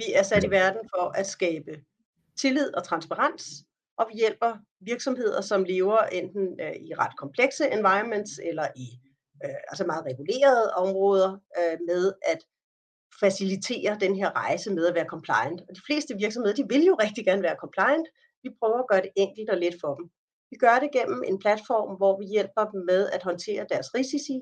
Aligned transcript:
Vi 0.00 0.12
er 0.14 0.22
sat 0.22 0.44
i 0.44 0.50
verden 0.50 0.82
for 0.94 1.04
at 1.20 1.26
skabe 1.26 1.72
tillid 2.40 2.74
og 2.76 2.84
transparens, 2.84 3.44
og 3.98 4.06
vi 4.10 4.14
hjælper 4.18 4.52
virksomheder, 4.80 5.40
som 5.40 5.64
lever 5.64 5.98
enten 5.98 6.60
øh, 6.60 6.76
i 6.88 6.94
ret 6.94 7.16
komplekse 7.16 7.64
environments 7.78 8.40
eller 8.48 8.66
i 8.76 8.86
øh, 9.44 9.60
altså 9.70 9.84
meget 9.86 10.04
regulerede 10.10 10.74
områder 10.74 11.30
øh, 11.58 11.76
med 11.90 12.12
at 12.32 12.40
facilitere 13.20 13.96
den 14.00 14.16
her 14.16 14.30
rejse 14.42 14.70
med 14.74 14.86
at 14.86 14.94
være 14.94 15.12
compliant. 15.14 15.60
Og 15.68 15.72
de 15.76 15.82
fleste 15.86 16.14
virksomheder, 16.22 16.54
de 16.54 16.68
vil 16.68 16.84
jo 16.84 16.94
rigtig 17.04 17.24
gerne 17.24 17.42
være 17.42 17.62
compliant. 17.64 18.06
Vi 18.42 18.50
prøver 18.60 18.78
at 18.78 18.88
gøre 18.90 19.02
det 19.02 19.12
enkelt 19.16 19.50
og 19.50 19.58
let 19.64 19.76
for 19.80 19.94
dem. 19.94 20.06
Vi 20.50 20.56
gør 20.56 20.76
det 20.82 20.90
gennem 20.92 21.22
en 21.26 21.38
platform, 21.38 21.96
hvor 21.96 22.14
vi 22.20 22.26
hjælper 22.34 22.64
dem 22.72 22.80
med 22.90 23.02
at 23.10 23.22
håndtere 23.22 23.66
deres 23.72 23.94
risici, 23.94 24.36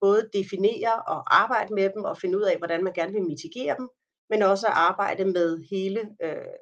både 0.00 0.30
definere 0.38 0.94
og 1.12 1.20
arbejde 1.42 1.74
med 1.74 1.90
dem 1.94 2.02
og 2.10 2.18
finde 2.18 2.38
ud 2.38 2.42
af, 2.42 2.56
hvordan 2.58 2.84
man 2.84 2.92
gerne 2.92 3.12
vil 3.12 3.30
mitigere 3.32 3.76
dem, 3.78 3.88
men 4.32 4.42
også 4.42 4.66
at 4.66 4.72
arbejde 4.88 5.24
med 5.24 5.48
hele 5.70 6.00
øh, 6.24 6.54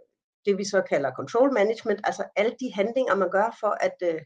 det, 0.45 0.59
vi 0.59 0.65
så 0.65 0.83
kalder 0.91 1.11
control 1.17 1.53
management, 1.53 2.01
altså 2.05 2.25
alle 2.37 2.55
de 2.61 2.73
handlinger, 2.75 3.15
man 3.15 3.31
gør 3.31 3.57
for 3.61 3.73
at 3.87 3.97
øh, 4.03 4.21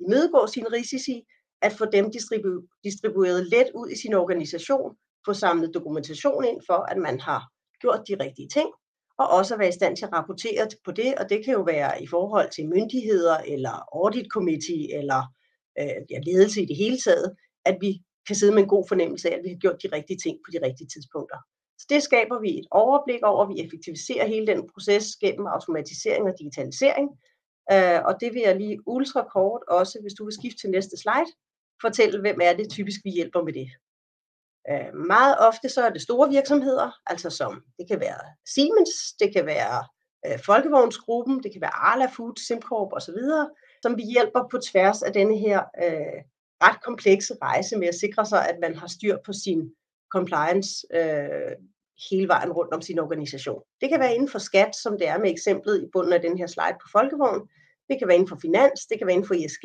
imødegå 0.00 0.46
sine 0.46 0.72
risici, 0.72 1.16
at 1.62 1.72
få 1.72 1.84
dem 1.84 2.06
distribu- 2.16 2.80
distribueret 2.84 3.46
let 3.46 3.68
ud 3.74 3.88
i 3.90 3.96
sin 4.02 4.14
organisation, 4.14 4.96
få 5.26 5.32
samlet 5.32 5.74
dokumentation 5.74 6.44
ind 6.44 6.60
for, 6.66 6.80
at 6.92 6.98
man 6.98 7.20
har 7.20 7.42
gjort 7.80 8.02
de 8.08 8.16
rigtige 8.24 8.48
ting, 8.48 8.68
og 9.18 9.26
også 9.38 9.54
at 9.54 9.60
være 9.60 9.68
i 9.68 9.78
stand 9.80 9.96
til 9.96 10.04
at 10.04 10.12
rapportere 10.12 10.68
på 10.84 10.92
det, 10.92 11.14
og 11.14 11.30
det 11.30 11.44
kan 11.44 11.54
jo 11.54 11.62
være 11.62 12.02
i 12.02 12.06
forhold 12.06 12.50
til 12.50 12.68
myndigheder, 12.68 13.36
eller 13.54 13.74
audit 13.96 14.26
committee, 14.36 14.98
eller 14.98 15.20
øh, 15.80 16.00
ja, 16.10 16.18
ledelse 16.26 16.62
i 16.62 16.66
det 16.66 16.76
hele 16.76 16.98
taget, 16.98 17.36
at 17.64 17.76
vi 17.80 17.92
kan 18.26 18.36
sidde 18.36 18.54
med 18.54 18.62
en 18.62 18.68
god 18.68 18.84
fornemmelse 18.88 19.30
af, 19.30 19.34
at 19.36 19.44
vi 19.44 19.48
har 19.48 19.60
gjort 19.64 19.82
de 19.82 19.88
rigtige 19.96 20.18
ting 20.24 20.36
på 20.44 20.48
de 20.54 20.66
rigtige 20.66 20.88
tidspunkter. 20.94 21.38
Så 21.80 21.86
det 21.88 22.02
skaber 22.02 22.38
vi 22.40 22.58
et 22.58 22.66
overblik 22.70 23.22
over, 23.22 23.46
vi 23.46 23.60
effektiviserer 23.64 24.26
hele 24.26 24.46
den 24.46 24.68
proces 24.72 25.16
gennem 25.16 25.46
automatisering 25.46 26.24
og 26.28 26.34
digitalisering, 26.38 27.08
øh, 27.72 28.00
og 28.04 28.12
det 28.20 28.34
vil 28.34 28.42
jeg 28.42 28.56
lige 28.56 28.78
ultra 28.86 29.22
kort 29.32 29.62
også, 29.68 29.98
hvis 30.02 30.14
du 30.14 30.24
vil 30.24 30.38
skifte 30.38 30.60
til 30.60 30.70
næste 30.70 30.96
slide, 30.96 31.30
fortælle, 31.80 32.20
hvem 32.20 32.38
er 32.42 32.52
det 32.52 32.70
typisk, 32.70 33.00
vi 33.04 33.10
hjælper 33.10 33.42
med 33.42 33.52
det. 33.52 33.68
Øh, 34.70 34.94
meget 35.06 35.36
ofte 35.38 35.68
så 35.68 35.80
er 35.82 35.90
det 35.90 36.02
store 36.02 36.28
virksomheder, 36.28 36.90
altså 37.06 37.30
som 37.30 37.62
det 37.78 37.88
kan 37.88 38.00
være 38.00 38.20
Siemens, 38.54 38.94
det 39.20 39.32
kan 39.34 39.46
være 39.46 39.84
øh, 40.26 40.38
Folkevognsgruppen, 40.46 41.42
det 41.42 41.52
kan 41.52 41.60
være 41.60 41.74
Arla 41.74 42.08
Food, 42.16 42.36
SimCorp 42.46 42.92
osv., 42.92 43.20
som 43.82 43.96
vi 43.96 44.02
hjælper 44.02 44.42
på 44.50 44.58
tværs 44.58 45.02
af 45.02 45.12
denne 45.12 45.38
her 45.38 45.58
øh, 45.84 46.20
ret 46.62 46.82
komplekse 46.82 47.34
rejse 47.42 47.76
med 47.76 47.88
at 47.88 47.94
sikre 47.94 48.26
sig, 48.26 48.48
at 48.48 48.58
man 48.60 48.74
har 48.76 48.86
styr 48.86 49.16
på 49.26 49.32
sin 49.32 49.74
compliance 50.12 50.86
øh, 50.94 51.56
hele 52.10 52.28
vejen 52.28 52.52
rundt 52.52 52.74
om 52.74 52.82
sin 52.82 52.98
organisation. 52.98 53.62
Det 53.80 53.88
kan 53.88 54.00
være 54.00 54.14
inden 54.14 54.28
for 54.28 54.38
skat, 54.38 54.76
som 54.76 54.98
det 54.98 55.08
er 55.08 55.18
med 55.18 55.30
eksemplet 55.30 55.82
i 55.82 55.86
bunden 55.92 56.12
af 56.12 56.20
den 56.20 56.38
her 56.38 56.46
slide 56.46 56.76
på 56.82 56.88
Folkevogn. 56.92 57.48
Det 57.88 57.98
kan 57.98 58.08
være 58.08 58.16
inden 58.16 58.28
for 58.28 58.38
finans, 58.42 58.86
det 58.86 58.98
kan 58.98 59.06
være 59.06 59.14
inden 59.14 59.28
for 59.28 59.34
ISG. 59.34 59.64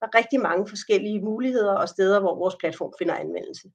Der 0.00 0.06
er 0.06 0.18
rigtig 0.18 0.40
mange 0.40 0.68
forskellige 0.68 1.20
muligheder 1.20 1.74
og 1.74 1.88
steder, 1.88 2.20
hvor 2.20 2.34
vores 2.34 2.56
platform 2.60 2.92
finder 2.98 3.14
anvendelse. 3.14 3.68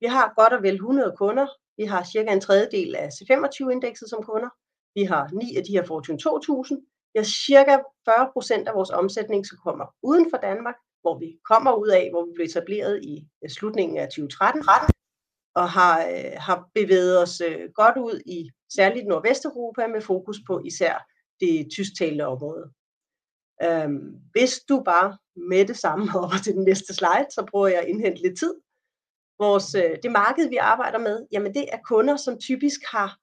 Vi 0.00 0.06
har 0.06 0.34
godt 0.36 0.52
og 0.52 0.62
vel 0.62 0.74
100 0.74 1.14
kunder. 1.18 1.46
Vi 1.76 1.84
har 1.84 2.04
cirka 2.12 2.32
en 2.32 2.40
tredjedel 2.40 2.96
af 2.96 3.08
C25-indekset 3.08 4.10
som 4.10 4.22
kunder. 4.22 4.48
Vi 4.94 5.02
har 5.04 5.28
ni 5.32 5.56
af 5.56 5.64
de 5.64 5.72
her 5.72 5.84
Fortune 5.84 6.18
2000. 6.18 6.78
Vi 7.12 7.18
har 7.18 7.24
cirka 7.24 7.76
40 8.04 8.30
procent 8.32 8.68
af 8.68 8.74
vores 8.74 8.90
omsætning, 8.90 9.46
som 9.46 9.58
kommer 9.64 9.86
uden 10.02 10.30
for 10.30 10.36
Danmark, 10.36 10.74
hvor 11.00 11.18
vi 11.18 11.38
kommer 11.50 11.72
ud 11.72 11.88
af, 11.88 12.08
hvor 12.12 12.24
vi 12.26 12.32
blev 12.34 12.44
etableret 12.44 13.04
i 13.04 13.26
øh, 13.44 13.50
slutningen 13.50 13.98
af 13.98 14.08
2013 14.08 14.62
og 15.54 15.70
har, 15.70 16.06
øh, 16.06 16.32
har 16.36 16.68
bevæget 16.74 17.22
os 17.22 17.40
øh, 17.40 17.70
godt 17.74 17.96
ud 17.96 18.20
i 18.26 18.50
særligt 18.76 19.06
Nordvesteuropa 19.06 19.86
med 19.86 20.00
fokus 20.00 20.36
på 20.46 20.60
især 20.64 21.06
det 21.40 21.68
tysktalende 21.70 22.26
område. 22.26 22.70
Øhm, 23.62 24.16
hvis 24.32 24.60
du 24.68 24.82
bare 24.84 25.18
med 25.36 25.64
det 25.64 25.76
samme 25.76 26.10
hopper 26.14 26.38
til 26.44 26.54
den 26.54 26.64
næste 26.64 26.94
slide, 26.94 27.26
så 27.30 27.46
prøver 27.50 27.68
jeg 27.68 27.80
at 27.82 27.88
indhente 27.88 28.22
lidt 28.22 28.38
tid. 28.38 28.54
Vores, 29.38 29.74
øh, 29.74 29.96
det 30.02 30.12
marked, 30.12 30.48
vi 30.48 30.56
arbejder 30.56 30.98
med, 30.98 31.26
jamen 31.32 31.54
det 31.54 31.64
er 31.72 31.78
kunder, 31.84 32.16
som 32.16 32.38
typisk 32.38 32.80
har 32.92 33.18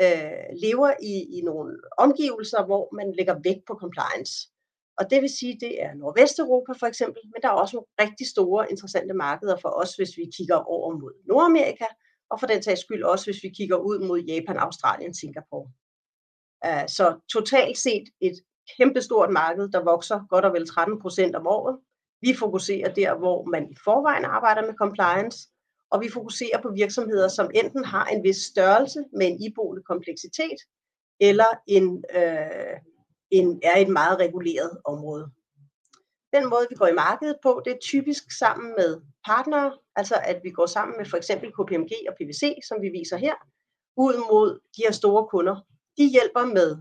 øh, 0.00 0.58
lever 0.62 0.92
i, 1.02 1.38
i 1.38 1.40
nogle 1.40 1.76
omgivelser, 1.98 2.64
hvor 2.64 2.94
man 2.94 3.12
lægger 3.12 3.40
vægt 3.44 3.64
på 3.66 3.74
compliance. 3.74 4.53
Og 4.98 5.10
det 5.10 5.22
vil 5.22 5.36
sige, 5.38 5.58
det 5.60 5.82
er 5.82 5.94
Nordvesteuropa 5.94 6.72
for 6.72 6.86
eksempel, 6.86 7.22
men 7.24 7.42
der 7.42 7.48
er 7.48 7.52
også 7.52 7.76
nogle 7.76 8.08
rigtig 8.08 8.26
store 8.28 8.70
interessante 8.70 9.14
markeder 9.14 9.56
for 9.62 9.68
os, 9.68 9.96
hvis 9.96 10.16
vi 10.16 10.24
kigger 10.36 10.56
over 10.56 10.98
mod 10.98 11.12
Nordamerika, 11.26 11.84
og 12.30 12.40
for 12.40 12.46
den 12.46 12.62
sags 12.62 12.80
skyld 12.80 13.02
også, 13.02 13.24
hvis 13.26 13.42
vi 13.42 13.48
kigger 13.48 13.76
ud 13.76 13.98
mod 14.08 14.20
Japan, 14.20 14.56
Australien, 14.56 15.14
Singapore. 15.14 15.70
Øh, 16.66 16.88
så 16.88 17.20
totalt 17.32 17.78
set 17.78 18.04
et 18.20 18.36
kæmpestort 18.76 19.30
marked, 19.30 19.68
der 19.68 19.84
vokser 19.84 20.26
godt 20.28 20.44
og 20.44 20.52
vel 20.52 20.68
13 20.68 21.00
procent 21.00 21.36
om 21.36 21.46
året. 21.46 21.78
Vi 22.20 22.34
fokuserer 22.34 22.94
der, 22.94 23.18
hvor 23.18 23.44
man 23.44 23.70
i 23.70 23.76
forvejen 23.84 24.24
arbejder 24.24 24.62
med 24.62 24.74
compliance, 24.74 25.38
og 25.90 26.00
vi 26.00 26.08
fokuserer 26.10 26.62
på 26.62 26.70
virksomheder, 26.70 27.28
som 27.28 27.50
enten 27.54 27.84
har 27.84 28.06
en 28.06 28.24
vis 28.24 28.36
størrelse 28.36 29.04
med 29.12 29.26
en 29.26 29.42
iboende 29.42 29.82
kompleksitet, 29.82 30.58
eller 31.20 31.50
en, 31.66 32.04
øh, 32.14 32.76
en, 33.34 33.60
er 33.62 33.76
et 33.78 33.88
meget 33.88 34.18
reguleret 34.18 34.78
område. 34.84 35.30
Den 36.34 36.48
måde, 36.50 36.66
vi 36.70 36.74
går 36.76 36.86
i 36.86 36.92
markedet 36.94 37.36
på, 37.42 37.62
det 37.64 37.72
er 37.72 37.78
typisk 37.82 38.38
sammen 38.38 38.74
med 38.78 39.00
partnere, 39.26 39.78
altså 39.96 40.14
at 40.24 40.40
vi 40.44 40.50
går 40.50 40.66
sammen 40.66 40.96
med 40.98 41.06
for 41.06 41.16
eksempel 41.16 41.52
KPMG 41.52 41.92
og 42.08 42.14
PVC, 42.20 42.58
som 42.68 42.82
vi 42.82 42.88
viser 42.88 43.16
her, 43.16 43.34
ud 43.96 44.16
mod 44.30 44.60
de 44.76 44.82
her 44.84 44.92
store 44.92 45.26
kunder. 45.26 45.56
De 45.96 46.06
hjælper 46.08 46.44
med 46.44 46.76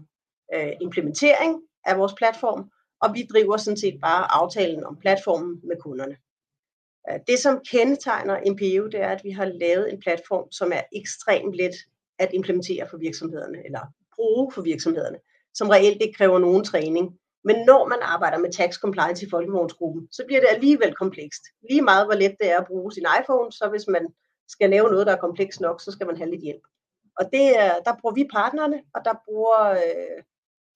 øh, 0.53 0.73
implementering 0.81 1.61
af 1.85 1.97
vores 1.97 2.13
platform, 2.13 2.71
og 3.01 3.13
vi 3.13 3.27
driver 3.33 3.57
sådan 3.57 3.77
set 3.77 3.97
bare 4.01 4.31
aftalen 4.31 4.83
om 4.83 4.97
platformen 4.97 5.61
med 5.63 5.75
kunderne. 5.79 6.17
Øh, 7.09 7.19
det, 7.27 7.39
som 7.39 7.61
kendetegner 7.71 8.51
MPU, 8.51 8.87
det 8.87 9.01
er, 9.01 9.09
at 9.09 9.23
vi 9.23 9.31
har 9.31 9.45
lavet 9.45 9.93
en 9.93 9.99
platform, 9.99 10.51
som 10.51 10.71
er 10.71 10.81
ekstremt 10.95 11.55
let 11.55 11.75
at 12.19 12.29
implementere 12.33 12.87
for 12.89 12.97
virksomhederne, 12.97 13.65
eller 13.65 13.81
bruge 14.15 14.51
for 14.51 14.61
virksomhederne 14.61 15.17
som 15.53 15.69
reelt 15.69 16.01
ikke 16.01 16.17
kræver 16.17 16.39
nogen 16.39 16.63
træning. 16.63 17.19
Men 17.43 17.55
når 17.65 17.87
man 17.87 17.99
arbejder 18.01 18.37
med 18.37 18.51
tax 18.51 18.75
compliance 18.75 19.25
i 19.25 19.29
folkevognsgruppen, 19.29 20.07
så 20.11 20.23
bliver 20.25 20.41
det 20.41 20.49
alligevel 20.51 20.95
komplekst. 20.95 21.43
Lige 21.69 21.81
meget 21.81 22.05
hvor 22.05 22.13
let 22.13 22.35
det 22.39 22.51
er 22.51 22.59
at 22.59 22.67
bruge 22.67 22.91
sin 22.91 23.05
iPhone, 23.19 23.51
så 23.51 23.67
hvis 23.69 23.87
man 23.87 24.13
skal 24.47 24.69
lave 24.69 24.89
noget, 24.89 25.07
der 25.07 25.13
er 25.13 25.25
komplekst 25.25 25.61
nok, 25.61 25.81
så 25.81 25.91
skal 25.91 26.07
man 26.07 26.17
have 26.17 26.29
lidt 26.29 26.41
hjælp. 26.41 26.63
Og 27.19 27.25
det, 27.25 27.45
der 27.85 27.93
bruger 28.01 28.15
vi 28.15 28.27
partnerne, 28.33 28.83
og 28.95 29.01
der, 29.05 29.13
bruger, 29.25 29.69
øh, 29.69 30.19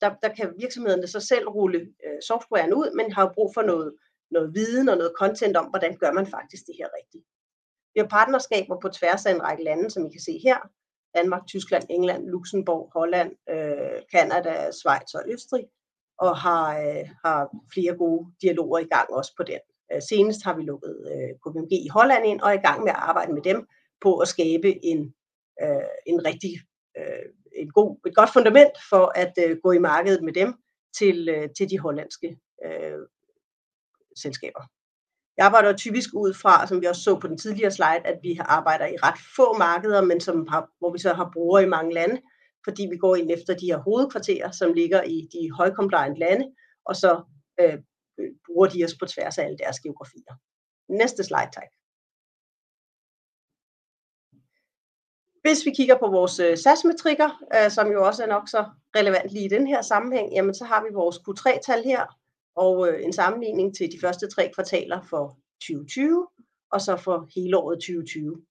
der, 0.02 0.10
der 0.24 0.30
kan 0.36 0.54
virksomhederne 0.60 1.08
så 1.08 1.20
selv 1.20 1.48
rulle 1.48 1.80
øh, 1.80 2.20
softwaren 2.28 2.74
ud, 2.74 2.96
men 2.96 3.12
har 3.12 3.34
brug 3.36 3.54
for 3.54 3.62
noget, 3.62 3.96
noget 4.32 4.54
viden 4.54 4.90
og 4.90 4.98
noget 4.98 5.14
content 5.20 5.58
om, 5.58 5.66
hvordan 5.66 5.98
gør 5.98 6.12
man 6.12 6.28
faktisk 6.28 6.64
det 6.68 6.76
her 6.80 6.88
rigtigt. 7.00 7.26
Vi 7.94 8.00
har 8.00 8.08
partnerskaber 8.08 8.80
på 8.80 8.90
tværs 8.90 9.26
af 9.26 9.32
en 9.32 9.44
række 9.44 9.64
lande, 9.64 9.90
som 9.90 10.06
I 10.06 10.10
kan 10.10 10.22
se 10.22 10.40
her. 10.44 10.58
Danmark, 11.18 11.48
Tyskland, 11.48 11.84
England, 11.90 12.24
Luxembourg, 12.28 12.92
Holland, 12.96 13.32
øh, 13.50 14.00
Kanada, 14.12 14.72
Schweiz 14.72 15.14
og 15.14 15.24
Østrig, 15.34 15.66
og 16.20 16.38
har, 16.38 16.80
øh, 16.80 17.06
har 17.26 17.40
flere 17.74 17.98
gode 17.98 18.22
dialoger 18.42 18.80
i 18.80 18.88
gang 18.96 19.08
også 19.14 19.34
på 19.38 19.44
den. 19.44 19.60
Øh, 19.94 20.02
senest 20.10 20.44
har 20.44 20.56
vi 20.56 20.64
lukket 20.64 20.96
øh, 21.12 21.32
KPMG 21.42 21.72
i 21.72 21.90
Holland 21.98 22.26
ind, 22.26 22.42
og 22.42 22.50
er 22.50 22.60
i 22.60 22.68
gang 22.68 22.80
med 22.84 22.90
at 22.90 23.02
arbejde 23.10 23.34
med 23.34 23.42
dem 23.42 23.68
på 24.02 24.18
at 24.18 24.28
skabe 24.28 24.86
en, 24.86 25.14
øh, 25.64 25.90
en 26.06 26.26
rigtig 26.26 26.54
øh, 26.98 27.26
en 27.58 27.72
god, 27.72 27.98
et 28.08 28.16
godt 28.16 28.34
fundament 28.34 28.72
for 28.90 29.12
at 29.16 29.34
øh, 29.46 29.58
gå 29.64 29.72
i 29.72 29.80
markedet 29.80 30.24
med 30.24 30.34
dem 30.34 30.54
til, 30.98 31.30
øh, 31.30 31.50
til 31.58 31.70
de 31.70 31.80
hollandske 31.80 32.38
øh, 32.66 33.00
selskaber. 34.16 34.62
Jeg 35.38 35.46
arbejder 35.46 35.78
typisk 35.78 36.10
ud 36.14 36.34
fra, 36.34 36.68
som 36.68 36.82
vi 36.82 36.86
også 36.86 37.02
så 37.02 37.20
på 37.20 37.28
den 37.28 37.38
tidligere 37.38 37.72
slide, 37.72 38.08
at 38.12 38.20
vi 38.24 38.40
arbejder 38.42 38.86
i 38.86 38.98
ret 39.04 39.20
få 39.36 39.58
markeder, 39.58 40.02
men 40.02 40.22
som 40.22 40.48
har, 40.48 40.70
hvor 40.80 40.92
vi 40.92 41.00
så 41.00 41.14
har 41.14 41.30
brugere 41.34 41.64
i 41.64 41.74
mange 41.76 41.94
lande, 41.94 42.22
fordi 42.64 42.88
vi 42.92 42.98
går 42.98 43.16
ind 43.16 43.32
efter 43.32 43.54
de 43.54 43.66
her 43.66 43.78
hovedkvarterer, 43.78 44.52
som 44.52 44.74
ligger 44.74 45.02
i 45.04 45.28
de 45.34 45.52
højcompliant 45.52 46.18
lande, 46.18 46.46
og 46.86 46.96
så 46.96 47.12
øh, 47.60 47.78
bruger 48.46 48.68
de 48.68 48.84
os 48.84 48.96
på 49.00 49.06
tværs 49.06 49.38
af 49.38 49.44
alle 49.46 49.58
deres 49.58 49.80
geografier. 49.80 50.34
Næste 50.90 51.24
slide, 51.24 51.52
tak. 51.54 51.70
Hvis 55.42 55.66
vi 55.66 55.72
kigger 55.72 55.98
på 55.98 56.08
vores 56.08 56.40
øh, 56.40 56.58
SAS-metrikker, 56.58 57.30
øh, 57.56 57.72
som 57.72 57.92
jo 57.92 58.06
også 58.08 58.24
er 58.24 58.28
nok 58.28 58.50
så 58.50 58.66
relevant 58.96 59.32
lige 59.32 59.46
i 59.46 59.56
den 59.56 59.68
her 59.68 59.82
sammenhæng, 59.82 60.34
jamen 60.34 60.56
så 60.56 60.66
har 60.66 60.84
vi 60.84 60.90
vores 60.94 61.18
Q3-tal 61.18 61.84
her, 61.84 62.06
og 62.58 62.88
øh, 62.88 63.04
en 63.04 63.14
sammenligning 63.14 63.76
til 63.76 63.92
de 63.92 64.00
første 64.02 64.28
tre 64.28 64.52
kvartaler 64.56 65.02
for 65.10 65.38
2020, 65.62 66.28
og 66.72 66.82
så 66.82 66.96
for 66.96 67.28
hele 67.36 67.58
året 67.58 67.80
2020. 67.80 68.42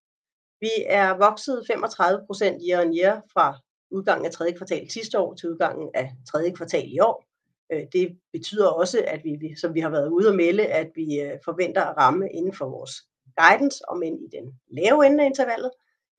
Vi 0.61 0.71
er 0.87 1.17
vokset 1.19 1.65
35 1.67 2.27
procent 2.27 2.63
year 2.69 2.85
on 2.85 2.97
year 2.99 3.23
fra 3.33 3.59
udgangen 3.91 4.27
af 4.27 4.33
tredje 4.33 4.53
kvartal 4.53 4.91
sidste 4.91 5.19
år 5.19 5.35
til 5.35 5.51
udgangen 5.51 5.91
af 5.95 6.13
tredje 6.31 6.53
kvartal 6.53 6.93
i 6.93 7.01
år. 7.01 7.25
Øh, 7.73 7.83
det 7.93 8.19
betyder 8.33 8.69
også, 8.69 9.05
at 9.07 9.21
vi, 9.25 9.57
som 9.61 9.75
vi 9.75 9.81
har 9.81 9.91
været 9.91 10.09
ude 10.09 10.29
at 10.29 10.35
melde, 10.35 10.67
at 10.67 10.91
vi 10.95 11.21
øh, 11.21 11.39
forventer 11.45 11.85
at 11.85 11.97
ramme 11.97 12.31
inden 12.31 12.53
for 12.53 12.69
vores 12.69 12.93
guidance, 13.41 13.89
om 13.89 14.03
end 14.03 14.21
i 14.21 14.29
den 14.37 14.61
lave 14.71 15.07
ende 15.07 15.23
af 15.25 15.27
intervallet. 15.27 15.71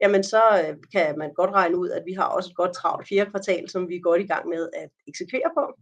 jamen 0.02 0.24
så 0.24 0.42
øh, 0.62 0.78
kan 0.92 1.18
man 1.18 1.34
godt 1.34 1.52
regne 1.52 1.78
ud, 1.78 1.90
at 1.90 2.04
vi 2.06 2.14
har 2.14 2.26
også 2.26 2.50
et 2.50 2.56
godt 2.56 2.74
travlt 2.74 3.08
fjerde 3.08 3.30
kvartal, 3.30 3.70
som 3.70 3.90
vi 3.90 3.96
er 3.96 4.08
godt 4.10 4.22
i 4.22 4.28
gang 4.28 4.50
med 4.50 4.70
at 4.74 4.90
eksekvere 5.08 5.52
på. 5.58 5.74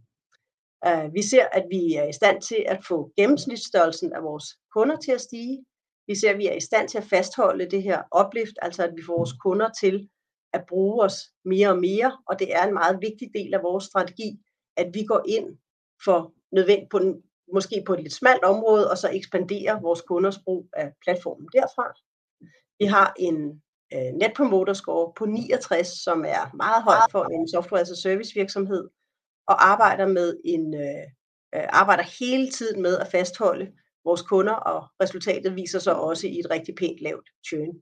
Øh, 0.86 1.14
vi 1.14 1.22
ser, 1.22 1.46
at 1.52 1.66
vi 1.70 1.94
er 1.94 2.08
i 2.08 2.12
stand 2.12 2.42
til 2.42 2.64
at 2.68 2.84
få 2.88 3.12
gennemsnitsstørrelsen 3.16 4.12
af 4.12 4.22
vores 4.22 4.44
kunder 4.74 4.96
til 4.96 5.12
at 5.12 5.20
stige. 5.20 5.64
Vi 6.06 6.14
ser, 6.14 6.30
at 6.30 6.38
vi 6.38 6.46
er 6.46 6.52
i 6.52 6.60
stand 6.60 6.88
til 6.88 6.98
at 6.98 7.04
fastholde 7.04 7.70
det 7.70 7.82
her 7.82 8.02
oplift, 8.10 8.56
altså 8.62 8.82
at 8.84 8.92
vi 8.96 9.02
får 9.06 9.16
vores 9.16 9.32
kunder 9.32 9.68
til 9.80 10.08
at 10.52 10.64
bruge 10.68 11.04
os 11.04 11.18
mere 11.44 11.68
og 11.68 11.78
mere, 11.78 12.18
og 12.28 12.38
det 12.38 12.54
er 12.54 12.66
en 12.66 12.74
meget 12.74 12.98
vigtig 13.00 13.30
del 13.34 13.54
af 13.54 13.62
vores 13.62 13.84
strategi, 13.84 14.38
at 14.76 14.94
vi 14.94 15.04
går 15.04 15.22
ind 15.28 15.58
for 16.04 16.32
nødvendigt 16.52 16.90
på 16.90 16.98
den, 16.98 17.22
måske 17.52 17.82
på 17.86 17.94
et 17.94 18.02
lidt 18.02 18.12
smalt 18.12 18.44
område, 18.44 18.90
og 18.90 18.98
så 18.98 19.10
ekspanderer 19.12 19.80
vores 19.80 20.00
kunders 20.00 20.38
brug 20.38 20.68
af 20.72 20.92
platformen 21.04 21.48
derfra. 21.52 21.86
Vi 22.78 22.84
har 22.84 23.14
en 23.18 23.62
øh, 23.94 24.12
Net 24.20 24.32
Promoter 24.36 24.72
Score 24.72 25.12
på 25.16 25.26
69, 25.26 25.88
som 25.88 26.24
er 26.24 26.56
meget 26.56 26.82
højt 26.82 27.10
for 27.10 27.24
en 27.24 27.48
software 27.48 27.80
as 27.80 27.90
a 27.90 27.94
service 27.94 28.34
virksomhed, 28.34 28.88
og 29.46 29.66
arbejder 29.66 30.06
med 30.06 30.36
en 30.44 30.74
øh, 30.74 31.04
øh, 31.54 31.66
arbejder 31.68 32.04
hele 32.20 32.50
tiden 32.50 32.82
med 32.82 32.98
at 32.98 33.08
fastholde 33.10 33.72
vores 34.04 34.22
kunder, 34.22 34.52
og 34.52 34.88
resultatet 35.02 35.56
viser 35.56 35.78
sig 35.78 35.96
også 35.96 36.26
i 36.26 36.38
et 36.38 36.50
rigtig 36.50 36.74
pænt 36.74 37.00
lavt 37.00 37.28
churn. 37.48 37.80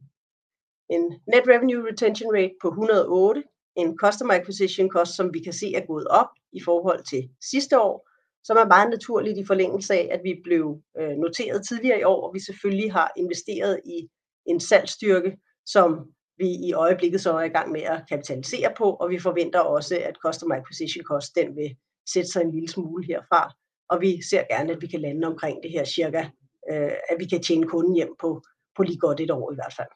En 0.91 1.03
net 1.33 1.45
revenue 1.49 1.89
retention 1.91 2.37
rate 2.37 2.55
på 2.63 2.69
108, 2.69 3.43
en 3.77 3.99
customer 3.99 4.35
acquisition 4.35 4.91
cost, 4.91 5.17
som 5.17 5.35
vi 5.35 5.41
kan 5.41 5.53
se 5.53 5.75
er 5.75 5.87
gået 5.87 6.09
op 6.09 6.29
i 6.53 6.61
forhold 6.65 7.05
til 7.05 7.31
sidste 7.51 7.81
år, 7.81 8.09
som 8.45 8.57
er 8.57 8.67
meget 8.67 8.91
naturligt 8.91 9.39
i 9.39 9.47
forlængelse 9.47 9.95
af, 9.95 10.09
at 10.13 10.21
vi 10.25 10.41
blev 10.45 10.83
øh, 11.01 11.17
noteret 11.17 11.67
tidligere 11.69 12.01
i 12.01 12.05
år, 12.05 12.27
og 12.27 12.35
vi 12.35 12.41
selvfølgelig 12.41 12.93
har 12.93 13.13
investeret 13.17 13.81
i 13.85 14.09
en 14.47 14.61
salgsstyrke, 14.61 15.37
som 15.67 16.07
vi 16.39 16.49
i 16.69 16.73
øjeblikket 16.73 17.21
så 17.21 17.33
er 17.33 17.43
i 17.43 17.49
gang 17.49 17.73
med 17.73 17.83
at 17.83 18.03
kapitalisere 18.09 18.73
på, 18.77 18.85
og 18.85 19.11
vi 19.11 19.19
forventer 19.19 19.61
også, 19.61 19.99
at 20.05 20.17
customer 20.27 20.55
acquisition 20.55 21.05
cost, 21.05 21.35
den 21.37 21.57
vil 21.57 21.77
sætte 22.13 22.31
sig 22.31 22.43
en 22.43 22.51
lille 22.51 22.69
smule 22.69 23.07
herfra, 23.07 23.53
og 23.89 24.01
vi 24.01 24.23
ser 24.31 24.43
gerne, 24.51 24.73
at 24.73 24.83
vi 24.83 24.87
kan 24.87 25.01
lande 25.01 25.27
omkring 25.27 25.59
det 25.63 25.71
her 25.71 25.85
cirka, 25.85 26.25
øh, 26.71 26.93
at 27.11 27.17
vi 27.19 27.25
kan 27.25 27.43
tjene 27.43 27.67
kunden 27.67 27.95
hjem 27.95 28.15
på, 28.21 28.43
på 28.77 28.83
lige 28.83 28.99
godt 28.99 29.21
et 29.21 29.31
år 29.31 29.53
i 29.53 29.55
hvert 29.55 29.75
fald. 29.77 29.89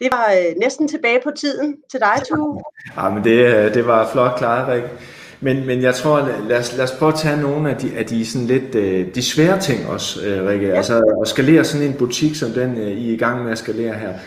Det 0.00 0.08
var 0.12 0.26
øh, 0.38 0.56
næsten 0.56 0.88
tilbage 0.88 1.20
på 1.24 1.30
tiden 1.30 1.76
til 1.90 2.00
dig, 2.00 2.22
Tue. 2.28 2.62
Ja, 2.96 3.08
men 3.08 3.24
det, 3.24 3.38
øh, 3.54 3.74
det 3.74 3.86
var 3.86 4.10
flot 4.12 4.38
klaret, 4.38 4.68
Rik. 4.68 4.90
Men, 5.40 5.66
men 5.66 5.82
jeg 5.82 5.94
tror, 5.94 6.20
lad 6.48 6.58
os, 6.58 6.76
lad 6.76 6.84
os 6.84 6.96
prøve 6.98 7.12
at 7.12 7.18
tage 7.18 7.40
nogle 7.40 7.70
af 7.70 7.76
de, 7.76 7.96
af 7.96 8.06
de, 8.06 8.26
sådan 8.26 8.46
lidt, 8.46 8.74
øh, 8.74 9.14
de 9.14 9.22
svære 9.22 9.60
ting 9.60 9.88
også, 9.88 10.26
øh, 10.26 10.46
Rikke. 10.46 10.66
Ja. 10.66 10.74
Altså 10.74 11.18
at 11.22 11.28
skalere 11.28 11.64
sådan 11.64 11.86
en 11.86 11.98
butik, 11.98 12.34
som 12.34 12.50
den 12.50 12.76
I 12.76 13.10
er 13.10 13.14
i 13.14 13.16
gang 13.16 13.44
med 13.44 13.52
at 13.52 13.58
skalere 13.58 13.94
her. 13.94 14.18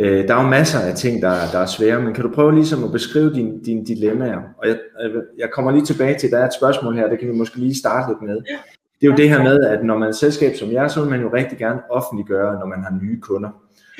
Øh, 0.00 0.28
der 0.28 0.34
er 0.34 0.42
jo 0.42 0.48
masser 0.48 0.78
af 0.78 0.94
ting, 0.94 1.22
der, 1.22 1.34
der 1.52 1.58
er 1.58 1.66
svære, 1.66 2.02
men 2.02 2.14
kan 2.14 2.24
du 2.24 2.30
prøve 2.34 2.54
ligesom 2.54 2.84
at 2.84 2.92
beskrive 2.92 3.34
dine 3.34 3.60
din 3.64 3.84
dilemmaer? 3.84 4.40
Og 4.58 4.68
jeg, 4.68 4.76
jeg 5.38 5.48
kommer 5.52 5.70
lige 5.70 5.84
tilbage 5.84 6.18
til, 6.18 6.30
der 6.30 6.38
er 6.38 6.46
et 6.46 6.54
spørgsmål 6.54 6.96
her, 6.96 7.08
det 7.08 7.18
kan 7.18 7.28
vi 7.28 7.34
måske 7.34 7.56
lige 7.56 7.78
starte 7.78 8.12
lidt 8.12 8.22
med. 8.22 8.36
Det 9.00 9.06
er 9.06 9.10
jo 9.10 9.16
det 9.16 9.28
her 9.28 9.42
med, 9.42 9.60
at 9.60 9.84
når 9.84 9.98
man 9.98 10.06
er 10.06 10.08
et 10.10 10.16
selskab 10.16 10.56
som 10.56 10.72
jer, 10.72 10.88
så 10.88 11.00
vil 11.00 11.10
man 11.10 11.20
jo 11.20 11.30
rigtig 11.32 11.58
gerne 11.58 11.80
offentliggøre, 11.90 12.58
når 12.58 12.66
man 12.66 12.82
har 12.82 12.98
nye 13.02 13.20
kunder. 13.20 13.48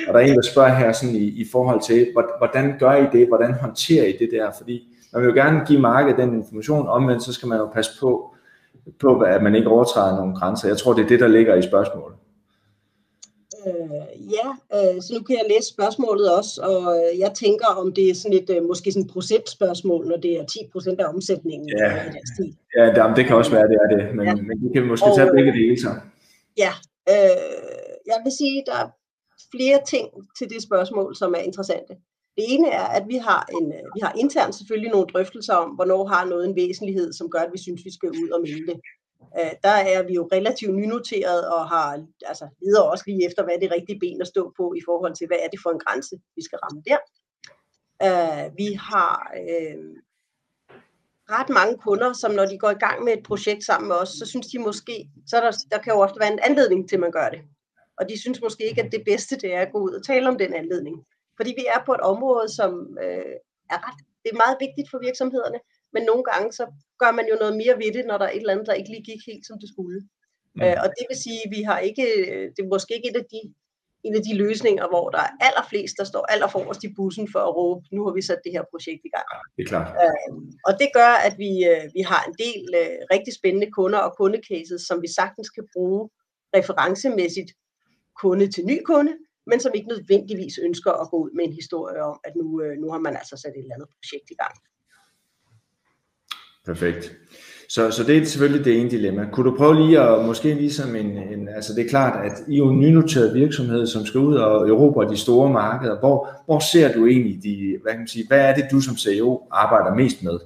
Og 0.08 0.14
der 0.14 0.20
er 0.20 0.24
en, 0.24 0.36
der 0.36 0.42
spørger 0.42 0.74
her 0.74 0.92
sådan 0.92 1.14
i, 1.14 1.24
i 1.24 1.46
forhold 1.52 1.80
til, 1.80 2.06
hvordan 2.38 2.78
gør 2.78 2.92
I 2.92 3.06
det? 3.12 3.28
Hvordan 3.28 3.54
håndterer 3.54 4.04
I 4.04 4.16
det 4.18 4.28
der? 4.32 4.50
Fordi 4.58 4.88
man 5.12 5.22
vil 5.22 5.28
jo 5.28 5.34
gerne 5.34 5.60
give 5.66 5.80
markedet 5.80 6.18
den 6.18 6.34
information, 6.34 6.88
omvendt 6.88 7.22
så 7.22 7.32
skal 7.32 7.48
man 7.48 7.58
jo 7.58 7.66
passe 7.66 8.00
på, 8.00 8.34
på 9.00 9.20
at 9.20 9.42
man 9.42 9.54
ikke 9.54 9.68
overtræder 9.68 10.16
nogle 10.16 10.34
grænser. 10.34 10.68
Jeg 10.68 10.76
tror, 10.76 10.92
det 10.92 11.04
er 11.04 11.08
det, 11.08 11.20
der 11.20 11.28
ligger 11.28 11.54
i 11.54 11.62
spørgsmålet. 11.62 12.16
Øh, 13.66 14.32
ja, 14.36 14.48
øh, 14.76 15.02
så 15.02 15.10
nu 15.14 15.20
kan 15.22 15.36
jeg 15.36 15.46
læse 15.52 15.68
spørgsmålet 15.74 16.36
også, 16.38 16.54
og 16.70 16.82
øh, 16.96 17.18
jeg 17.18 17.32
tænker, 17.34 17.66
om 17.66 17.92
det 17.92 18.10
er 18.10 18.14
sådan 18.14 18.38
et 18.40 18.50
øh, 18.50 18.62
måske 18.70 18.92
sådan 18.92 19.06
et 19.06 19.12
procentspørgsmål, 19.12 20.06
når 20.06 20.16
det 20.16 20.32
er 20.40 20.44
10 20.44 20.58
procent 20.72 21.00
af 21.00 21.08
omsætningen 21.14 21.68
ja. 21.78 21.90
Ja, 22.76 22.84
det, 22.94 23.16
det 23.16 23.24
kan 23.26 23.36
også 23.36 23.50
være, 23.50 23.68
det 23.68 23.78
er 23.84 23.88
det, 23.96 24.16
men, 24.16 24.26
ja. 24.26 24.34
men 24.34 24.56
det 24.62 24.70
kan 24.74 24.82
vi 24.82 24.88
måske 24.88 25.06
og, 25.10 25.16
tage 25.16 25.30
begge 25.36 25.52
dele 25.52 25.80
så. 25.80 25.90
Ja, 26.58 26.72
øh, 27.12 27.58
jeg 28.10 28.18
vil 28.24 28.32
sige, 28.40 28.62
der 28.66 28.76
er 28.84 28.88
flere 29.54 29.80
ting 29.92 30.06
til 30.38 30.46
det 30.52 30.62
spørgsmål, 30.62 31.16
som 31.16 31.34
er 31.34 31.42
interessante. 31.48 31.94
Det 32.36 32.44
ene 32.54 32.68
er, 32.68 32.86
at 32.98 33.04
vi 33.08 33.16
har, 33.16 33.42
en, 33.56 33.66
øh, 33.76 33.84
vi 33.94 34.00
har 34.02 34.12
internt 34.22 34.54
selvfølgelig 34.54 34.90
nogle 34.90 35.06
drøftelser 35.12 35.54
om, 35.54 35.70
hvornår 35.70 36.06
har 36.06 36.24
noget 36.24 36.44
en 36.48 36.56
væsentlighed, 36.56 37.12
som 37.12 37.30
gør, 37.30 37.38
at 37.38 37.52
vi 37.52 37.58
synes, 37.58 37.84
vi 37.84 37.92
skal 37.92 38.10
ud 38.10 38.28
og 38.36 38.40
melde 38.40 38.66
det. 38.70 38.78
Uh, 39.20 39.52
der 39.62 39.76
er 39.94 40.02
vi 40.02 40.14
jo 40.14 40.28
relativt 40.32 40.74
nynoteret 40.74 41.48
og 41.48 41.68
har 41.68 42.06
altså, 42.26 42.48
leder 42.62 42.82
også 42.82 43.04
lige 43.06 43.26
efter, 43.26 43.44
hvad 43.44 43.54
er 43.54 43.58
det 43.58 43.72
rigtige 43.72 44.00
ben 44.00 44.20
at 44.20 44.26
stå 44.26 44.52
på 44.56 44.74
i 44.76 44.82
forhold 44.84 45.14
til, 45.14 45.26
hvad 45.26 45.38
er 45.42 45.48
det 45.48 45.60
for 45.62 45.70
en 45.70 45.78
grænse, 45.78 46.20
vi 46.36 46.42
skal 46.42 46.58
ramme 46.58 46.82
der. 46.88 46.98
Uh, 48.06 48.56
vi 48.56 48.72
har 48.72 49.32
uh, 49.40 49.84
ret 51.30 51.48
mange 51.48 51.76
kunder, 51.76 52.12
som 52.12 52.32
når 52.34 52.46
de 52.46 52.58
går 52.58 52.70
i 52.70 52.82
gang 52.86 53.04
med 53.04 53.12
et 53.12 53.22
projekt 53.22 53.64
sammen 53.64 53.88
med 53.88 53.96
os, 53.96 54.08
så 54.08 54.26
synes 54.26 54.46
de 54.46 54.58
måske, 54.58 55.10
så 55.26 55.36
der, 55.36 55.52
der 55.70 55.82
kan 55.82 55.92
jo 55.92 56.00
ofte 56.00 56.20
være 56.20 56.32
en 56.32 56.44
anledning 56.48 56.88
til, 56.88 56.96
at 56.96 57.00
man 57.00 57.12
gør 57.12 57.28
det. 57.28 57.40
Og 57.98 58.08
de 58.08 58.20
synes 58.20 58.40
måske 58.40 58.68
ikke, 58.68 58.82
at 58.82 58.92
det 58.92 59.02
bedste 59.04 59.36
det 59.36 59.54
er 59.54 59.60
at 59.60 59.72
gå 59.72 59.78
ud 59.78 59.92
og 59.92 60.04
tale 60.04 60.28
om 60.28 60.38
den 60.38 60.54
anledning. 60.54 61.06
Fordi 61.36 61.50
vi 61.58 61.64
er 61.74 61.84
på 61.86 61.92
et 61.92 62.00
område, 62.00 62.48
som 62.54 62.98
øh, 63.02 63.34
er 63.70 63.78
ret, 63.86 63.98
det 64.22 64.30
er 64.32 64.42
meget 64.44 64.56
vigtigt 64.60 64.90
for 64.90 64.98
virksomhederne, 64.98 65.58
men 65.94 66.02
nogle 66.10 66.24
gange 66.30 66.52
så 66.52 66.64
gør 67.02 67.10
man 67.18 67.26
jo 67.30 67.36
noget 67.42 67.56
mere 67.62 67.78
ved 67.82 67.92
det, 67.96 68.04
når 68.06 68.18
der 68.18 68.26
er 68.26 68.34
et 68.34 68.42
eller 68.44 68.52
andet, 68.54 68.66
der 68.66 68.80
ikke 68.80 68.90
lige 68.90 69.08
gik 69.10 69.22
helt 69.30 69.46
som 69.46 69.58
det 69.62 69.68
skulle. 69.74 70.00
Mm. 70.54 70.62
Øh, 70.62 70.76
og 70.82 70.88
det 70.96 71.04
vil 71.10 71.22
sige, 71.26 71.40
at 71.44 71.50
vi 71.56 71.60
har 71.62 71.78
ikke, 71.88 72.06
det 72.54 72.60
er 72.62 72.74
måske 72.74 72.94
ikke 72.96 73.10
et 73.10 73.20
af 73.22 73.26
de, 73.34 73.40
en 74.04 74.14
af 74.14 74.22
de 74.22 74.34
løsninger, 74.44 74.88
hvor 74.88 75.06
der 75.10 75.18
er 75.18 75.32
allerflest, 75.48 75.94
der 75.98 76.04
står 76.04 76.24
allerforrest 76.32 76.84
i 76.84 76.94
bussen 76.96 77.26
for 77.32 77.42
at 77.48 77.56
råbe, 77.56 77.82
nu 77.92 78.00
har 78.06 78.12
vi 78.18 78.22
sat 78.22 78.40
det 78.44 78.52
her 78.52 78.64
projekt 78.72 79.02
i 79.08 79.12
gang. 79.16 79.26
Ja, 79.34 79.40
det 79.56 79.62
er 79.64 79.68
klart. 79.72 79.88
Øh, 80.04 80.30
og 80.68 80.72
det 80.80 80.88
gør, 80.98 81.12
at 81.28 81.34
vi, 81.42 81.50
øh, 81.72 81.84
vi 81.96 82.02
har 82.10 82.22
en 82.28 82.36
del 82.44 82.62
øh, 82.80 82.96
rigtig 83.14 83.32
spændende 83.38 83.70
kunder 83.78 84.00
og 84.06 84.12
kundecases, 84.20 84.82
som 84.88 85.02
vi 85.04 85.08
sagtens 85.20 85.50
kan 85.56 85.66
bruge 85.74 86.02
referencemæssigt 86.56 87.50
kunde 88.22 88.46
til 88.54 88.64
ny 88.72 88.78
kunde, 88.90 89.12
men 89.50 89.60
som 89.60 89.72
ikke 89.74 89.88
nødvendigvis 89.94 90.58
ønsker 90.58 90.92
at 91.02 91.10
gå 91.10 91.16
ud 91.24 91.30
med 91.36 91.44
en 91.44 91.52
historie 91.60 92.00
om, 92.10 92.16
at 92.24 92.32
nu, 92.40 92.62
øh, 92.62 92.74
nu 92.82 92.86
har 92.92 93.00
man 93.06 93.16
altså 93.16 93.36
sat 93.36 93.54
et 93.56 93.58
eller 93.58 93.74
andet 93.74 93.90
projekt 93.96 94.28
i 94.34 94.38
gang. 94.42 94.54
Perfekt. 96.66 97.12
Så, 97.68 97.90
så 97.90 98.04
det 98.04 98.18
er 98.18 98.24
selvfølgelig 98.24 98.64
det 98.64 98.80
ene 98.80 98.90
dilemma. 98.90 99.28
Kunne 99.32 99.50
du 99.50 99.56
prøve 99.56 99.86
lige 99.86 100.00
at 100.00 100.24
måske 100.24 100.54
ligesom 100.54 100.96
en, 100.96 101.06
en 101.06 101.48
altså 101.48 101.74
det 101.74 101.84
er 101.84 101.88
klart, 101.88 102.24
at 102.24 102.32
I 102.48 102.54
er 102.54 102.58
jo 102.58 102.68
en 102.68 102.80
nynoteret 102.80 103.34
virksomhed, 103.34 103.86
som 103.86 104.06
skal 104.06 104.20
ud 104.20 104.36
og 104.36 104.68
erobre 104.68 105.10
de 105.10 105.16
store 105.16 105.50
markeder. 105.50 105.98
Hvor, 105.98 106.28
hvor 106.44 106.58
ser 106.58 106.92
du 106.92 107.06
egentlig 107.06 107.42
de, 107.42 107.78
hvad 107.82 107.92
kan 107.92 108.00
man 108.00 108.08
sige, 108.08 108.26
hvad 108.28 108.40
er 108.40 108.54
det 108.54 108.68
du 108.70 108.80
som 108.80 108.96
CEO 108.96 109.46
arbejder 109.50 109.94
mest 109.94 110.22
med? 110.22 110.38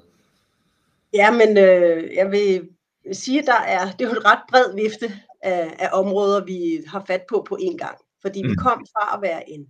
Ja, 1.15 1.31
men 1.31 1.59
øh, 1.59 2.15
jeg 2.17 2.31
vil 2.31 2.69
sige, 3.13 3.41
at 3.41 3.47
der 3.47 3.61
er, 3.67 3.91
det 3.91 4.05
er 4.05 4.09
jo 4.09 4.17
en 4.17 4.27
ret 4.27 4.43
bred 4.51 4.75
vifte 4.75 5.13
af, 5.43 5.77
af 5.79 5.89
områder, 5.93 6.45
vi 6.45 6.85
har 6.87 7.05
fat 7.07 7.23
på 7.29 7.47
på 7.49 7.59
én 7.61 7.77
gang. 7.77 7.97
Fordi 8.23 8.43
mm. 8.43 8.51
vi 8.51 8.55
kom 8.55 8.87
fra 8.93 9.17
at 9.17 9.23
være 9.23 9.51
en 9.51 9.67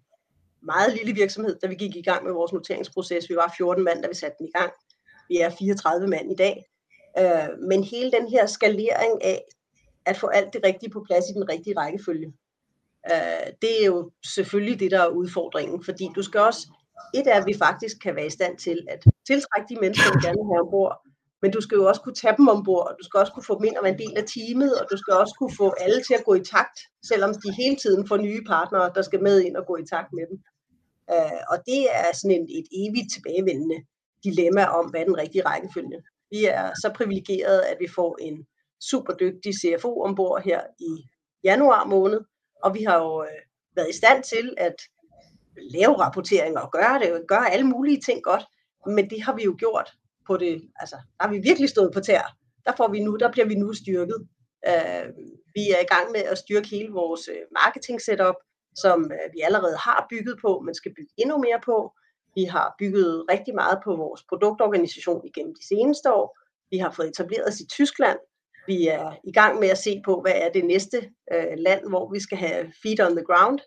meget 0.62 0.94
lille 0.94 1.14
virksomhed, 1.14 1.56
da 1.62 1.66
vi 1.66 1.74
gik 1.74 1.96
i 1.96 2.02
gang 2.02 2.24
med 2.24 2.32
vores 2.32 2.52
noteringsproces. 2.52 3.30
Vi 3.30 3.36
var 3.36 3.54
14 3.56 3.84
mand, 3.84 4.02
da 4.02 4.08
vi 4.08 4.14
satte 4.14 4.36
den 4.38 4.48
i 4.48 4.58
gang. 4.58 4.72
Vi 5.28 5.36
er 5.38 5.50
34 5.50 6.06
mand 6.06 6.32
i 6.32 6.34
dag. 6.34 6.64
Øh, 7.18 7.58
men 7.68 7.84
hele 7.84 8.12
den 8.12 8.28
her 8.28 8.46
skalering 8.46 9.24
af 9.24 9.44
at 10.06 10.16
få 10.16 10.26
alt 10.26 10.52
det 10.52 10.64
rigtige 10.64 10.90
på 10.90 11.04
plads 11.06 11.24
i 11.30 11.32
den 11.32 11.48
rigtige 11.48 11.78
rækkefølge, 11.78 12.32
øh, 13.12 13.46
det 13.62 13.82
er 13.82 13.86
jo 13.86 14.10
selvfølgelig 14.34 14.80
det, 14.80 14.90
der 14.90 15.00
er 15.02 15.08
udfordringen. 15.08 15.84
Fordi 15.84 16.08
du 16.16 16.22
skal 16.22 16.40
også, 16.40 16.68
et 17.14 17.26
er, 17.26 17.34
at 17.34 17.46
vi 17.46 17.54
faktisk 17.58 17.96
kan 18.02 18.16
være 18.16 18.26
i 18.26 18.30
stand 18.38 18.58
til 18.58 18.86
at 18.88 19.04
tiltrække 19.26 19.74
de 19.74 19.80
mennesker, 19.80 20.14
vi 20.14 20.26
gerne 20.26 20.40
vil 20.40 20.52
have 20.52 20.64
ombord, 20.66 20.94
men 21.42 21.50
du 21.50 21.60
skal 21.60 21.76
jo 21.76 21.84
også 21.88 22.00
kunne 22.00 22.14
tage 22.14 22.36
dem 22.36 22.48
ombord, 22.48 22.86
og 22.88 22.94
du 22.98 23.04
skal 23.04 23.20
også 23.20 23.32
kunne 23.32 23.48
få 23.50 23.54
dem 23.58 23.64
ind 23.64 23.76
og 23.76 23.84
være 23.84 23.92
en 23.92 24.02
del 24.04 24.14
af 24.16 24.24
teamet, 24.34 24.72
og 24.80 24.86
du 24.90 24.96
skal 24.96 25.14
også 25.14 25.34
kunne 25.38 25.56
få 25.56 25.68
alle 25.84 26.02
til 26.02 26.14
at 26.14 26.24
gå 26.24 26.34
i 26.34 26.44
takt, 26.54 26.78
selvom 27.10 27.30
de 27.34 27.50
hele 27.62 27.76
tiden 27.76 28.08
får 28.08 28.16
nye 28.16 28.42
partnere, 28.46 28.92
der 28.94 29.02
skal 29.02 29.22
med 29.22 29.36
ind 29.46 29.56
og 29.56 29.66
gå 29.66 29.76
i 29.76 29.86
takt 29.92 30.12
med 30.12 30.26
dem. 30.30 30.38
Uh, 31.14 31.40
og 31.52 31.56
det 31.66 31.82
er 32.00 32.08
sådan 32.14 32.36
et, 32.40 32.50
et 32.58 32.68
evigt 32.82 33.12
tilbagevendende 33.14 33.78
dilemma 34.24 34.64
om, 34.64 34.90
hvad 34.90 35.04
den 35.04 35.18
rigtige 35.18 35.46
rækkefølge. 35.46 36.02
Vi 36.30 36.44
er 36.44 36.70
så 36.82 36.92
privilegerede, 36.94 37.66
at 37.66 37.76
vi 37.80 37.88
får 37.94 38.18
en 38.20 38.46
super 38.90 39.12
dygtig 39.12 39.52
CFO 39.54 40.02
ombord 40.02 40.42
her 40.42 40.60
i 40.78 41.04
januar 41.44 41.84
måned, 41.84 42.20
og 42.64 42.74
vi 42.74 42.82
har 42.82 42.98
jo 42.98 43.22
øh, 43.22 43.40
været 43.76 43.90
i 43.90 43.96
stand 43.96 44.22
til 44.22 44.54
at 44.56 44.76
lave 45.56 45.94
rapporteringer 45.94 46.60
og 46.60 46.72
gøre 46.72 46.98
det, 46.98 47.28
gøre 47.28 47.52
alle 47.52 47.66
mulige 47.66 48.00
ting 48.00 48.22
godt, 48.22 48.44
men 48.86 49.10
det 49.10 49.22
har 49.22 49.34
vi 49.34 49.44
jo 49.44 49.54
gjort 49.58 49.92
på 50.26 50.36
det, 50.36 50.70
altså, 50.76 50.96
der 50.96 51.26
har 51.26 51.32
vi 51.32 51.38
virkelig 51.38 51.68
stået 51.68 51.92
på 51.94 52.00
tær. 52.00 52.36
Der, 52.66 52.72
får 52.76 52.88
vi 52.88 53.00
nu, 53.00 53.16
der 53.16 53.32
bliver 53.32 53.46
vi 53.46 53.54
nu 53.54 53.72
styrket. 53.72 54.28
Uh, 54.68 55.06
vi 55.54 55.64
er 55.76 55.80
i 55.82 55.90
gang 55.94 56.12
med 56.12 56.20
at 56.20 56.38
styrke 56.38 56.68
hele 56.68 56.92
vores 56.92 57.28
øh, 57.28 57.42
marketing 57.62 58.00
setup, 58.00 58.34
som 58.76 59.10
vi 59.32 59.40
allerede 59.40 59.76
har 59.76 60.06
bygget 60.10 60.38
på, 60.44 60.60
men 60.64 60.74
skal 60.74 60.94
bygge 60.96 61.12
endnu 61.16 61.38
mere 61.38 61.60
på. 61.64 61.92
Vi 62.34 62.44
har 62.44 62.74
bygget 62.78 63.24
rigtig 63.30 63.54
meget 63.54 63.78
på 63.84 63.96
vores 63.96 64.22
produktorganisation 64.28 65.26
igennem 65.26 65.54
de 65.54 65.66
seneste 65.66 66.12
år. 66.12 66.38
Vi 66.70 66.78
har 66.78 66.90
fået 66.90 67.08
etableret 67.08 67.48
os 67.48 67.60
i 67.60 67.66
Tyskland. 67.66 68.18
Vi 68.66 68.86
er 68.86 69.12
i 69.24 69.32
gang 69.32 69.60
med 69.60 69.68
at 69.68 69.78
se 69.78 70.02
på, 70.04 70.20
hvad 70.20 70.32
er 70.34 70.52
det 70.52 70.64
næste 70.64 71.10
øh, 71.32 71.56
land, 71.56 71.88
hvor 71.88 72.12
vi 72.12 72.20
skal 72.20 72.38
have 72.38 72.72
feet 72.82 73.00
on 73.00 73.16
the 73.16 73.24
ground. 73.24 73.58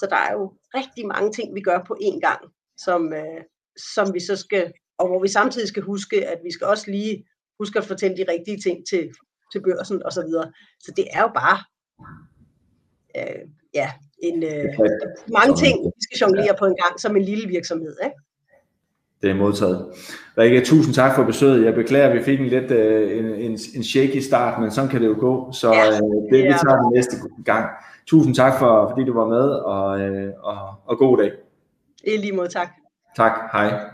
Så 0.00 0.06
der 0.10 0.16
er 0.16 0.32
jo 0.32 0.54
rigtig 0.74 1.06
mange 1.06 1.32
ting, 1.32 1.54
vi 1.54 1.60
gør 1.60 1.84
på 1.86 1.96
én 2.02 2.20
gang, 2.20 2.40
som, 2.76 3.12
øh, 3.12 3.42
som 3.94 4.14
vi 4.14 4.20
så 4.20 4.36
skal, 4.36 4.72
og 4.98 5.06
hvor 5.08 5.20
vi 5.20 5.28
samtidig 5.28 5.68
skal 5.68 5.82
huske, 5.82 6.26
at 6.26 6.40
vi 6.44 6.52
skal 6.52 6.66
også 6.66 6.90
lige 6.90 7.26
huske 7.58 7.78
at 7.78 7.84
fortælle 7.84 8.16
de 8.16 8.30
rigtige 8.32 8.60
ting 8.60 8.86
til, 8.90 9.12
til 9.52 9.62
børsen 9.62 10.02
og 10.02 10.12
så 10.12 10.22
videre. 10.26 10.52
Så 10.80 10.92
det 10.96 11.06
er 11.12 11.22
jo 11.22 11.30
bare 11.34 11.58
øh, 13.18 13.48
ja, 13.74 13.90
en, 14.22 14.42
øh, 14.42 14.64
mange 15.28 15.56
ting, 15.56 15.84
vi 15.84 16.00
skal 16.00 16.18
jonglere 16.20 16.54
på 16.58 16.64
en 16.64 16.76
gang 16.82 17.00
som 17.00 17.16
en 17.16 17.22
lille 17.22 17.48
virksomhed. 17.48 17.96
Ikke? 18.04 18.16
Det 19.22 19.30
er 19.30 19.34
modtaget. 19.34 19.92
Rikke, 20.38 20.64
tusind 20.64 20.94
tak 20.94 21.14
for 21.14 21.24
besøget. 21.24 21.64
Jeg 21.64 21.74
beklager, 21.74 22.08
at 22.08 22.16
vi 22.16 22.22
fik 22.22 22.40
en 22.40 22.46
lidt 22.46 22.70
uh, 22.70 23.18
en, 23.18 23.24
en, 23.24 23.58
en 23.76 23.84
shaky 23.84 24.18
start, 24.18 24.60
men 24.60 24.70
sådan 24.70 24.90
kan 24.90 25.00
det 25.00 25.08
jo 25.08 25.16
gå. 25.18 25.52
Så 25.52 25.70
uh, 25.70 26.32
det, 26.32 26.44
vi 26.44 26.54
tager 26.62 26.82
det 26.82 26.92
næste 26.94 27.16
gang. 27.44 27.70
Tusind 28.06 28.34
tak, 28.34 28.58
for, 28.58 28.88
fordi 28.88 29.04
du 29.04 29.14
var 29.14 29.28
med, 29.28 29.48
og, 29.50 30.00
uh, 30.00 30.30
og, 30.42 30.74
og 30.84 30.98
god 30.98 31.18
dag. 31.18 31.32
I 32.04 32.16
lige 32.16 32.32
måde, 32.32 32.48
tak. 32.48 32.68
Tak, 33.16 33.32
hej. 33.52 33.93